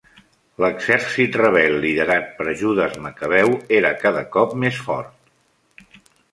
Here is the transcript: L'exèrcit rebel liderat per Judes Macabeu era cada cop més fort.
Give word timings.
L'exèrcit 0.63 1.37
rebel 1.41 1.77
liderat 1.83 2.33
per 2.39 2.55
Judes 2.63 2.97
Macabeu 3.05 3.55
era 3.83 3.95
cada 4.07 4.27
cop 4.39 4.59
més 4.65 4.83
fort. 4.89 6.05